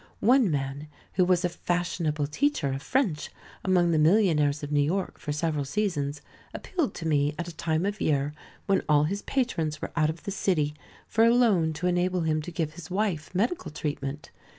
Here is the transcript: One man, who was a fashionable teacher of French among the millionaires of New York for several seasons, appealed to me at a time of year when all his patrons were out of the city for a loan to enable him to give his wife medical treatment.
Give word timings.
One 0.19 0.49
man, 0.49 0.87
who 1.13 1.23
was 1.23 1.45
a 1.45 1.49
fashionable 1.49 2.25
teacher 2.25 2.73
of 2.73 2.81
French 2.81 3.29
among 3.63 3.91
the 3.91 3.99
millionaires 3.99 4.63
of 4.63 4.71
New 4.71 4.81
York 4.81 5.19
for 5.19 5.31
several 5.31 5.63
seasons, 5.63 6.23
appealed 6.55 6.95
to 6.95 7.07
me 7.07 7.35
at 7.37 7.47
a 7.47 7.55
time 7.55 7.85
of 7.85 8.01
year 8.01 8.33
when 8.65 8.81
all 8.89 9.03
his 9.03 9.21
patrons 9.21 9.79
were 9.79 9.91
out 9.95 10.09
of 10.09 10.23
the 10.23 10.31
city 10.31 10.73
for 11.05 11.23
a 11.23 11.29
loan 11.31 11.71
to 11.73 11.85
enable 11.85 12.21
him 12.21 12.41
to 12.41 12.51
give 12.51 12.73
his 12.73 12.89
wife 12.89 13.35
medical 13.35 13.69
treatment. 13.69 14.31